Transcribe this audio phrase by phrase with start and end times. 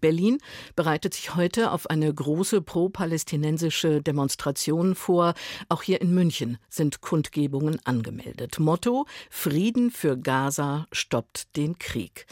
[0.00, 0.38] Berlin
[0.74, 5.34] bereitet sich heute auf eine große pro-palästinensische Demonstration vor.
[5.68, 8.58] Auch hier in München sind Kundgebungen angemeldet.
[8.58, 12.26] Motto Frieden für Gaza stoppt den Krieg.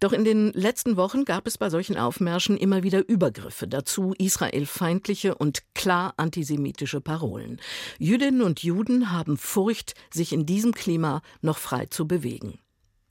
[0.00, 5.34] Doch in den letzten Wochen gab es bei solchen Aufmärschen immer wieder Übergriffe, dazu israelfeindliche
[5.34, 7.60] und klar antisemitische Parolen.
[7.98, 12.58] Jüdinnen und Juden haben Furcht, sich in diesem Klima noch frei zu bewegen.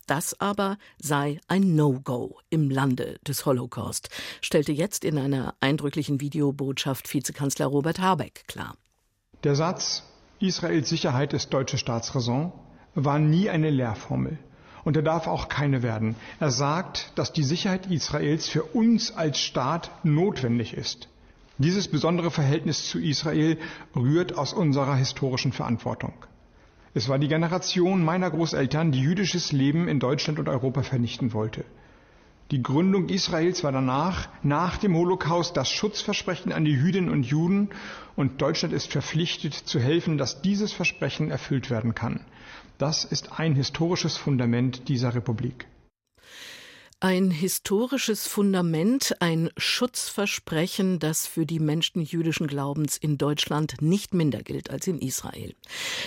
[0.07, 4.09] Das aber sei ein No-Go im Lande des Holocaust,
[4.41, 8.75] stellte jetzt in einer eindrücklichen Videobotschaft Vizekanzler Robert Habeck klar.
[9.43, 10.03] Der Satz
[10.39, 12.51] Israels Sicherheit ist deutsche Staatsräson
[12.95, 14.39] war nie eine Lehrformel.
[14.83, 16.15] Und er darf auch keine werden.
[16.39, 21.09] Er sagt, dass die Sicherheit Israels für uns als Staat notwendig ist.
[21.57, 23.57] Dieses besondere Verhältnis zu Israel
[23.95, 26.13] rührt aus unserer historischen Verantwortung.
[26.97, 31.63] Es war die Generation meiner Großeltern, die jüdisches Leben in Deutschland und Europa vernichten wollte.
[32.49, 37.69] Die Gründung Israels war danach, nach dem Holocaust, das Schutzversprechen an die Jüdinnen und Juden
[38.15, 42.25] und Deutschland ist verpflichtet zu helfen, dass dieses Versprechen erfüllt werden kann.
[42.79, 45.67] Das ist ein historisches Fundament dieser Republik.
[46.99, 54.41] Ein historisches Fundament, ein Schutzversprechen, das für die Menschen jüdischen Glaubens in Deutschland nicht minder
[54.41, 55.53] gilt als in Israel.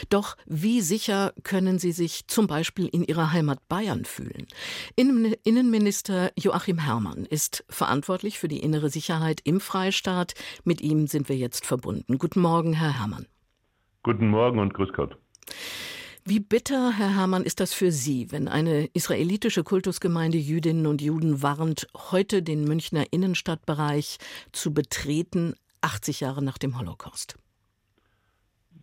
[0.08, 4.48] Doch wie sicher können Sie sich zum Beispiel in Ihrer Heimat Bayern fühlen?
[4.96, 10.34] Innenminister Joachim Herrmann ist verantwortlich für die innere Sicherheit im Freistaat.
[10.64, 12.18] Mit ihm sind wir jetzt verbunden.
[12.18, 13.26] Guten Morgen, Herr Herrmann.
[14.02, 15.16] Guten Morgen und Grüß Gott.
[16.24, 21.42] Wie bitter, Herr Herrmann, ist das für Sie, wenn eine israelitische Kultusgemeinde Jüdinnen und Juden
[21.42, 24.18] warnt, heute den Münchner Innenstadtbereich
[24.52, 27.36] zu betreten, 80 Jahre nach dem Holocaust?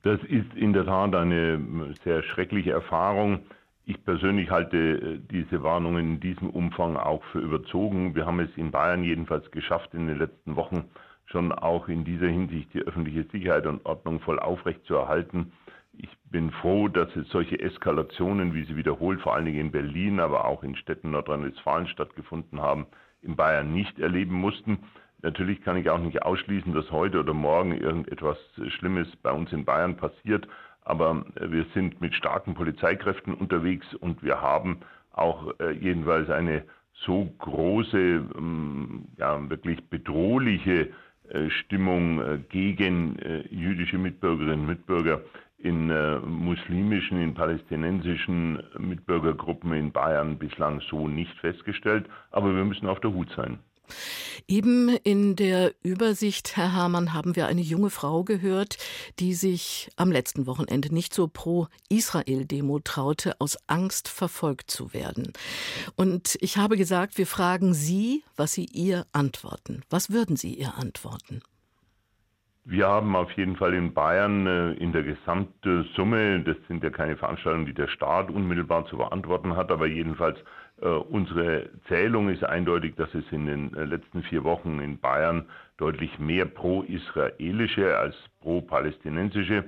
[0.01, 3.41] Das ist in der Tat eine sehr schreckliche Erfahrung.
[3.85, 8.15] Ich persönlich halte äh, diese Warnungen in diesem Umfang auch für überzogen.
[8.15, 10.85] Wir haben es in Bayern jedenfalls geschafft, in den letzten Wochen
[11.25, 15.51] schon auch in dieser Hinsicht die öffentliche Sicherheit und Ordnung voll aufrechtzuerhalten.
[15.99, 20.19] Ich bin froh, dass es solche Eskalationen, wie sie wiederholt vor allen Dingen in Berlin,
[20.19, 22.85] aber auch in Städten Nordrhein-Westfalen stattgefunden haben,
[23.21, 24.79] in Bayern nicht erleben mussten.
[25.23, 28.37] Natürlich kann ich auch nicht ausschließen, dass heute oder morgen irgendetwas
[28.67, 30.47] Schlimmes bei uns in Bayern passiert,
[30.81, 34.81] aber wir sind mit starken Polizeikräften unterwegs und wir haben
[35.11, 36.63] auch äh, jedenfalls eine
[37.05, 40.89] so große, ähm, ja, wirklich bedrohliche
[41.29, 43.17] äh, Stimmung äh, gegen
[43.49, 45.21] jüdische Mitbürgerinnen und Mitbürger
[45.57, 52.87] in äh, muslimischen, in palästinensischen Mitbürgergruppen in Bayern bislang so nicht festgestellt, aber wir müssen
[52.87, 53.59] auf der Hut sein.
[54.47, 58.77] Eben in der Übersicht, Herr Hamann, haben wir eine junge Frau gehört,
[59.19, 65.33] die sich am letzten Wochenende nicht so pro Israel-Demo traute, aus Angst verfolgt zu werden.
[65.95, 69.81] Und ich habe gesagt, wir fragen Sie, was Sie ihr antworten.
[69.89, 71.41] Was würden Sie ihr antworten?
[72.69, 77.15] Wir haben auf jeden Fall in Bayern äh, in der Gesamtsumme, das sind ja keine
[77.15, 80.37] Veranstaltungen, die der Staat unmittelbar zu beantworten hat, aber jedenfalls
[80.81, 85.45] äh, unsere Zählung ist eindeutig, dass es in den äh, letzten vier Wochen in Bayern
[85.77, 89.63] deutlich mehr pro-israelische als pro-palästinensische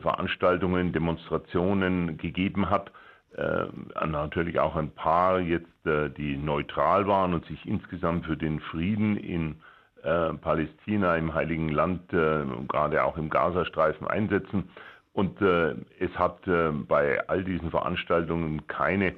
[0.00, 2.92] Veranstaltungen, Demonstrationen gegeben hat.
[4.06, 5.66] natürlich auch ein paar jetzt,
[6.18, 9.54] die neutral waren und sich insgesamt für den Frieden in äh,
[10.34, 14.70] Palästina im Heiligen Land, äh, gerade auch im Gazastreifen einsetzen.
[15.12, 19.14] Und äh, es hat äh, bei all diesen Veranstaltungen keine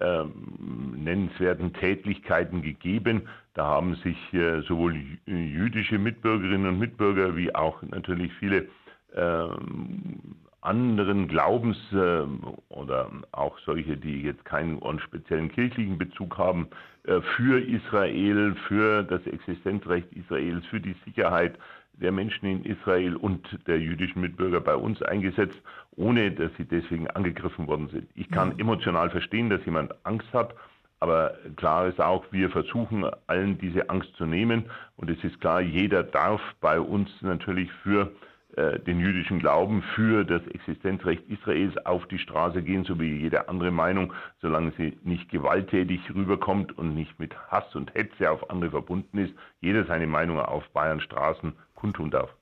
[0.00, 3.28] ähm, nennenswerten Tätlichkeiten gegeben.
[3.54, 8.68] Da haben sich äh, sowohl jüdische Mitbürgerinnen und Mitbürger wie auch natürlich viele
[9.14, 12.22] ähm, anderen Glaubens äh,
[12.68, 16.68] oder auch solche, die jetzt keinen speziellen kirchlichen Bezug haben,
[17.04, 21.58] äh, für Israel, für das Existenzrecht Israels, für die Sicherheit
[21.94, 25.60] der Menschen in Israel und der jüdischen Mitbürger bei uns eingesetzt,
[25.96, 28.08] ohne dass sie deswegen angegriffen worden sind.
[28.14, 30.54] Ich kann emotional verstehen, dass jemand Angst hat,
[31.00, 34.66] aber klar ist auch, wir versuchen allen diese Angst zu nehmen
[34.96, 40.24] und es ist klar, jeder darf bei uns natürlich für äh, den jüdischen Glauben für
[40.24, 45.30] das Existenzrecht Israels auf die Straße gehen, so wie jede andere Meinung, solange sie nicht
[45.30, 50.38] gewalttätig rüberkommt und nicht mit Hass und Hetze auf andere verbunden ist, jeder seine Meinung
[50.38, 52.34] auf Bayern Straßen kundtun darf.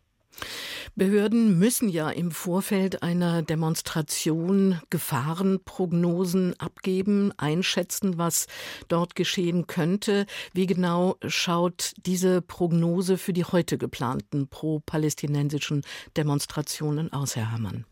[0.95, 8.47] Behörden müssen ja im Vorfeld einer Demonstration Gefahrenprognosen abgeben, einschätzen, was
[8.89, 10.27] dort geschehen könnte.
[10.53, 15.83] Wie genau schaut diese Prognose für die heute geplanten pro-palästinensischen
[16.17, 17.85] Demonstrationen aus, Herr Herrmann?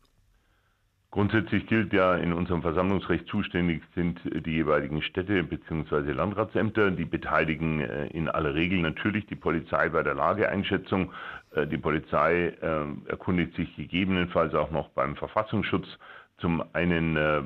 [1.10, 6.12] Grundsätzlich gilt ja, in unserem Versammlungsrecht zuständig sind die jeweiligen Städte bzw.
[6.12, 6.90] Landratsämter.
[6.90, 11.10] Die beteiligen äh, in aller Regel natürlich die Polizei bei der Lageeinschätzung.
[11.54, 15.88] Äh, die Polizei äh, erkundigt sich gegebenenfalls auch noch beim Verfassungsschutz
[16.38, 17.42] zum einen, äh,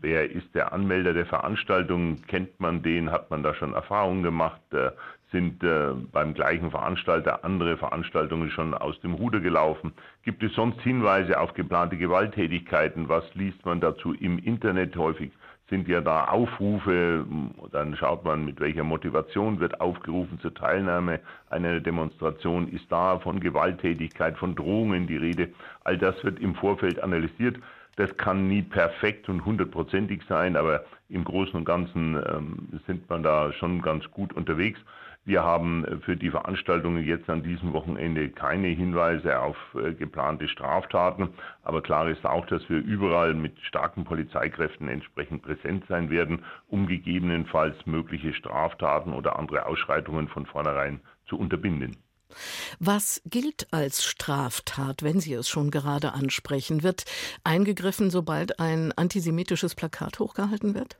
[0.00, 2.22] wer ist der Anmelder der Veranstaltung?
[2.26, 3.10] Kennt man den?
[3.10, 4.60] Hat man da schon Erfahrungen gemacht?
[4.72, 4.90] Äh,
[5.32, 9.92] sind äh, beim gleichen Veranstalter andere Veranstaltungen schon aus dem Ruder gelaufen?
[10.22, 13.08] Gibt es sonst Hinweise auf geplante Gewalttätigkeiten?
[13.08, 15.32] Was liest man dazu im Internet häufig?
[15.70, 17.24] Sind ja da Aufrufe,
[17.72, 22.68] dann schaut man, mit welcher Motivation wird aufgerufen zur Teilnahme einer Demonstration.
[22.68, 25.48] Ist da von Gewalttätigkeit, von Drohungen die Rede?
[25.82, 27.56] All das wird im Vorfeld analysiert.
[27.96, 33.22] Das kann nie perfekt und hundertprozentig sein, aber im Großen und Ganzen ähm, sind man
[33.22, 34.80] da schon ganz gut unterwegs.
[35.26, 41.30] Wir haben für die Veranstaltungen jetzt an diesem Wochenende keine Hinweise auf äh, geplante Straftaten.
[41.62, 46.86] Aber klar ist auch, dass wir überall mit starken Polizeikräften entsprechend präsent sein werden, um
[46.86, 51.96] gegebenenfalls mögliche Straftaten oder andere Ausschreitungen von vornherein zu unterbinden.
[52.78, 56.82] Was gilt als Straftat, wenn Sie es schon gerade ansprechen?
[56.82, 57.04] Wird
[57.44, 60.98] eingegriffen, sobald ein antisemitisches Plakat hochgehalten wird?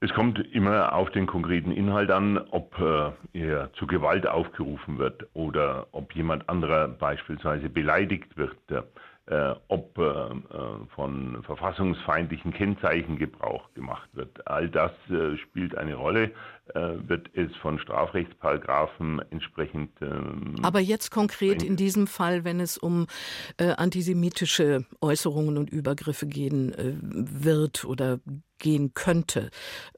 [0.00, 5.28] Es kommt immer auf den konkreten Inhalt an, ob äh, er zu Gewalt aufgerufen wird
[5.32, 8.56] oder ob jemand anderer beispielsweise beleidigt wird,
[9.68, 14.46] ob äh, äh von verfassungsfeindlichen Kennzeichen Gebrauch gemacht wird.
[14.46, 16.32] All das äh, spielt eine Rolle.
[16.74, 19.90] Äh, wird es von Strafrechtsparagraphen entsprechend.
[20.00, 23.08] Ähm, Aber jetzt konkret in diesem Fall, wenn es um
[23.56, 28.20] äh, antisemitische Äußerungen und Übergriffe gehen äh, wird oder
[28.58, 29.50] gehen könnte.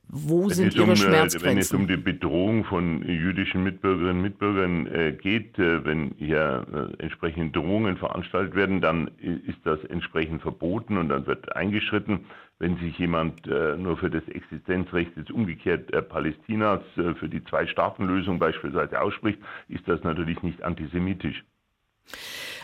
[0.08, 1.48] Wo wenn sind Ihre um, Schmerzgrenzen?
[1.48, 6.66] Wenn es um die Bedrohung von jüdischen Mitbürgerinnen und Mitbürgern äh, geht, äh, wenn hier
[6.98, 12.26] äh, entsprechende Drohungen veranstaltet werden, dann ist das entsprechend verboten und dann wird eingeschritten.
[12.60, 17.42] Wenn sich jemand äh, nur für das Existenzrecht des umgekehrt äh, Palästinas, äh, für die
[17.44, 21.44] Zwei-Staaten-Lösung beispielsweise ausspricht, ist das natürlich nicht antisemitisch.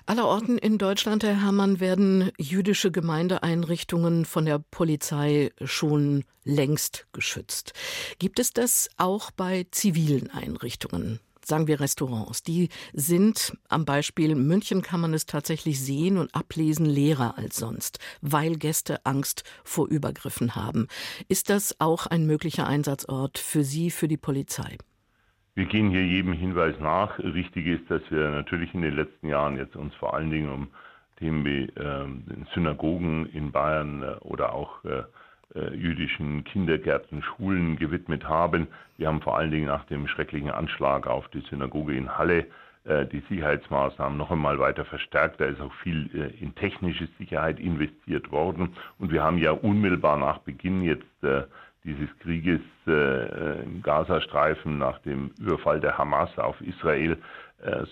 [0.07, 7.73] Allerorten in Deutschland, Herr Herrmann, werden jüdische Gemeindeeinrichtungen von der Polizei schon längst geschützt.
[8.19, 11.21] Gibt es das auch bei zivilen Einrichtungen?
[11.51, 16.87] sagen wir Restaurants, die sind am Beispiel München kann man es tatsächlich sehen und ablesen
[16.87, 20.87] leerer als sonst, weil Gäste Angst vor Übergriffen haben.
[21.29, 24.79] Ist das auch ein möglicher Einsatzort für Sie, für die Polizei?
[25.55, 27.19] Wir gehen hier jedem Hinweis nach.
[27.19, 30.69] Richtig ist, dass wir natürlich in den letzten Jahren jetzt uns vor allen Dingen um
[31.19, 32.06] Themen wie äh,
[32.55, 35.02] Synagogen in Bayern äh, oder auch äh,
[35.55, 38.69] äh, jüdischen Kindergärten, Schulen gewidmet haben.
[38.97, 42.47] Wir haben vor allen Dingen nach dem schrecklichen Anschlag auf die Synagoge in Halle
[42.85, 45.41] äh, die Sicherheitsmaßnahmen noch einmal weiter verstärkt.
[45.41, 48.76] Da ist auch viel in technische Sicherheit investiert worden.
[48.99, 51.05] Und wir haben ja unmittelbar nach Beginn jetzt
[51.85, 57.17] dieses Krieges im Gazastreifen, nach dem Überfall der Hamas auf Israel,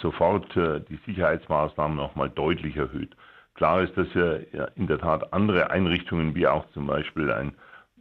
[0.01, 3.17] sofort die Sicherheitsmaßnahmen noch mal deutlich erhöht.
[3.55, 4.47] Klar ist, dass wir
[4.77, 7.55] in der Tat andere Einrichtungen, wie auch zum Beispiel ein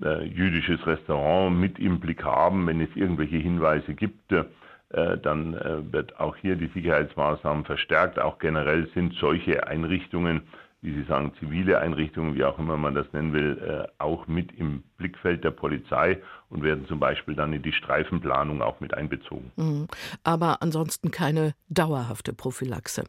[0.04, 2.68] äh, jüdisches Restaurant, mit im Blick haben.
[2.68, 8.20] Wenn es irgendwelche Hinweise gibt, äh, dann äh, wird auch hier die Sicherheitsmaßnahmen verstärkt.
[8.20, 10.44] Auch generell sind solche Einrichtungen
[10.82, 14.52] wie Sie sagen, zivile Einrichtungen, wie auch immer man das nennen will, äh, auch mit
[14.52, 19.52] im Blickfeld der Polizei und werden zum Beispiel dann in die Streifenplanung auch mit einbezogen.
[19.56, 19.88] Mhm.
[20.24, 23.06] Aber ansonsten keine dauerhafte Prophylaxe.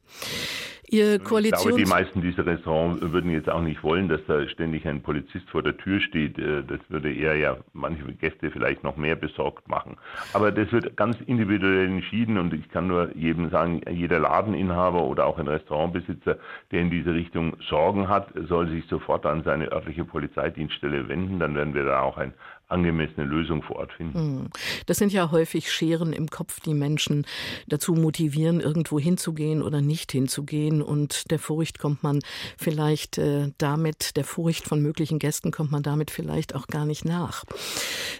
[0.90, 4.48] Ihr Koalitions ich glaube, die meisten dieser Restaurants würden jetzt auch nicht wollen, dass da
[4.48, 6.38] ständig ein Polizist vor der Tür steht.
[6.38, 9.96] Äh, das würde eher ja manche Gäste vielleicht noch mehr besorgt machen.
[10.32, 15.26] Aber das wird ganz individuell entschieden und ich kann nur jedem sagen, jeder Ladeninhaber oder
[15.26, 16.38] auch ein Restaurantbesitzer,
[16.72, 21.38] der in diese Richtung Sorgen hat, soll sich sofort an seine örtliche Polizeidienststelle wenden.
[21.38, 22.32] Dann werden wir da auch ein
[22.68, 24.18] angemessene Lösung vor Ort finden.
[24.18, 24.48] Hm.
[24.86, 27.26] Das sind ja häufig Scheren im Kopf, die Menschen
[27.66, 30.82] dazu motivieren, irgendwo hinzugehen oder nicht hinzugehen.
[30.82, 32.20] Und der Furcht kommt man
[32.56, 37.04] vielleicht äh, damit, der Furcht von möglichen Gästen kommt man damit vielleicht auch gar nicht
[37.04, 37.44] nach.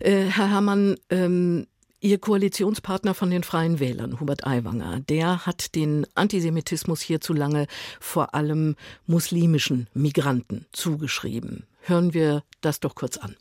[0.00, 1.66] Äh, Herr Herrmann, ähm,
[2.00, 7.66] Ihr Koalitionspartner von den Freien Wählern, Hubert Aiwanger, der hat den Antisemitismus hierzulange
[7.98, 8.76] vor allem
[9.06, 11.66] muslimischen Migranten zugeschrieben.
[11.80, 13.34] Hören wir das doch kurz an.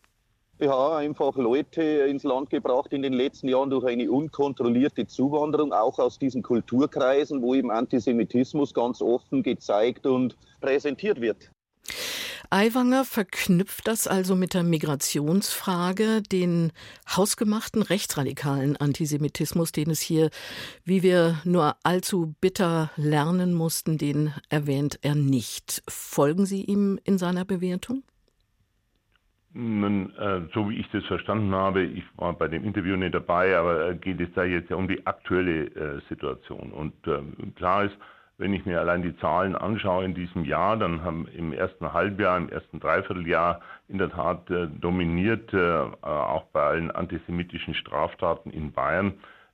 [0.60, 6.00] Ja, einfach Leute ins Land gebracht in den letzten Jahren durch eine unkontrollierte Zuwanderung, auch
[6.00, 11.52] aus diesen Kulturkreisen, wo eben Antisemitismus ganz offen gezeigt und präsentiert wird.
[12.50, 16.72] Aiwanger verknüpft das also mit der Migrationsfrage, den
[17.10, 20.30] hausgemachten rechtsradikalen Antisemitismus, den es hier,
[20.86, 25.84] wie wir nur allzu bitter lernen mussten, den erwähnt er nicht.
[25.90, 28.04] Folgen Sie ihm in seiner Bewertung?
[29.60, 33.58] Nun, äh, so wie ich das verstanden habe, ich war bei dem Interview nicht dabei,
[33.58, 36.72] aber äh, geht es da jetzt ja um die aktuelle äh, Situation.
[36.72, 37.98] Und ähm, klar ist,
[38.38, 42.38] wenn ich mir allein die Zahlen anschaue in diesem Jahr, dann haben im ersten Halbjahr,
[42.38, 48.72] im ersten Dreivierteljahr in der Tat äh, dominiert, äh, auch bei allen antisemitischen Straftaten in
[48.74, 49.14] Bayern,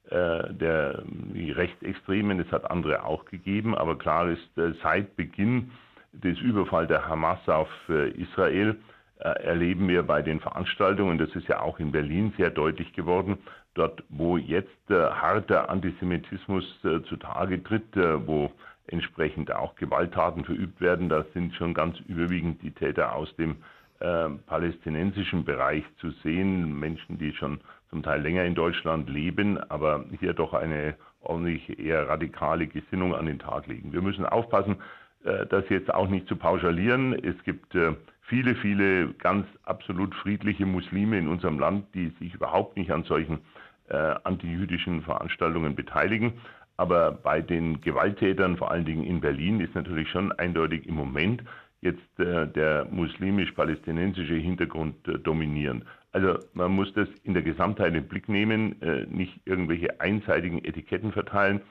[0.10, 2.42] äh, der, die Rechtsextremen.
[2.42, 5.72] Es hat andere auch gegeben, aber klar ist, äh, seit Beginn
[6.12, 11.48] des Überfalls der Hamas auf äh, Israel äh, erleben wir bei den Veranstaltungen, das ist
[11.48, 13.38] ja auch in Berlin sehr deutlich geworden,
[13.74, 16.66] dort, wo jetzt harter Antisemitismus
[17.08, 18.52] zutage tritt, wo
[18.88, 21.10] entsprechend auch Gewalttaten verübt werden.
[21.10, 23.58] Da sind schon ganz überwiegend die Täter aus dem
[24.00, 26.80] äh, palästinensischen Bereich zu sehen.
[26.80, 32.08] Menschen, die schon zum Teil länger in Deutschland leben, aber hier doch eine ordentlich eher
[32.10, 33.94] radikale Gesinnung an den Tag legen.
[33.94, 34.78] Wir müssen aufpassen,
[35.24, 37.14] äh, das jetzt auch nicht zu pauschalieren.
[37.14, 42.78] Es gibt äh, viele, viele ganz absolut friedliche Muslime in unserem Land, die sich überhaupt
[42.78, 43.40] nicht an solchen
[43.90, 46.34] äh, antijüdischen Veranstaltungen beteiligen.
[46.78, 51.44] Aber bei den Gewalttätern, vor allen Dingen in Berlin, ist natürlich schon eindeutig im Moment
[51.82, 55.86] jetzt äh, der muslimisch-palästinensische Hintergrund äh, dominierend.
[56.14, 61.12] Also man muss das in der Gesamtheit im Blick nehmen, äh, nicht irgendwelche einseitigen Etiketten
[61.12, 61.62] verteilen.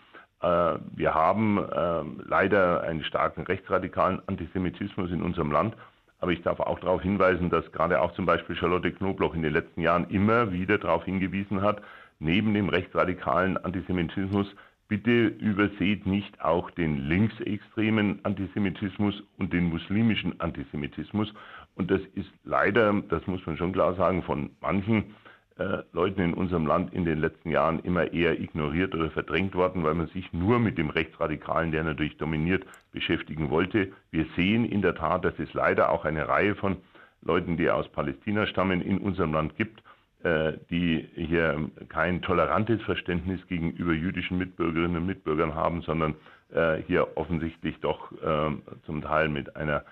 [0.42, 5.76] Äh, wir haben ähm, leider einen starken rechtsradikalen Antisemitismus in unserem Land.
[6.22, 9.52] Aber ich darf auch darauf hinweisen, dass gerade auch zum Beispiel Charlotte Knobloch in den
[9.52, 11.82] letzten Jahren immer wieder darauf hingewiesen hat,
[12.20, 14.46] neben dem rechtsradikalen Antisemitismus
[14.92, 21.32] Bitte überseht nicht auch den linksextremen Antisemitismus und den muslimischen Antisemitismus.
[21.76, 25.14] Und das ist leider, das muss man schon klar sagen, von manchen
[25.62, 29.84] äh, Leuten in unserem Land in den letzten Jahren immer eher ignoriert oder verdrängt worden,
[29.84, 33.92] weil man sich nur mit dem Rechtsradikalen, der natürlich dominiert, beschäftigen wollte.
[34.10, 36.78] Wir sehen in der Tat, dass es leider auch eine Reihe von
[37.22, 39.82] Leuten, die aus Palästina stammen, in unserem Land gibt,
[40.24, 46.14] äh, die hier kein tolerantes Verständnis gegenüber jüdischen Mitbürgerinnen und Mitbürgern haben, sondern
[46.52, 48.50] äh, hier offensichtlich doch äh,
[48.84, 49.84] zum Teil mit einer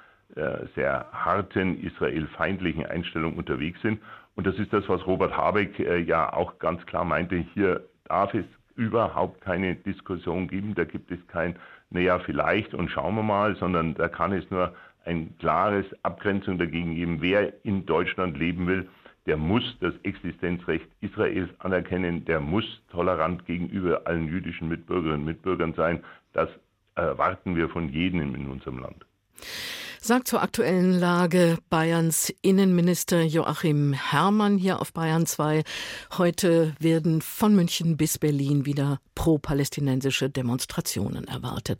[0.76, 4.00] sehr harten israelfeindlichen Einstellung unterwegs sind.
[4.40, 7.44] Und das ist das, was Robert Habeck ja auch ganz klar meinte.
[7.52, 10.74] Hier darf es überhaupt keine Diskussion geben.
[10.74, 11.56] Da gibt es kein,
[11.90, 14.72] naja, vielleicht und schauen wir mal, sondern da kann es nur
[15.04, 18.88] ein klares Abgrenzung dagegen geben, wer in Deutschland leben will
[19.26, 25.74] der muss das Existenzrecht Israels anerkennen, der muss tolerant gegenüber allen jüdischen Mitbürgerinnen und Mitbürgern
[25.74, 26.02] sein.
[26.32, 26.48] Das
[26.94, 29.04] erwarten wir von jedem in unserem Land.
[30.02, 35.62] Sagt zur aktuellen Lage Bayerns Innenminister Joachim Herrmann hier auf Bayern 2.
[36.16, 41.78] Heute werden von München bis Berlin wieder pro-palästinensische Demonstrationen erwartet.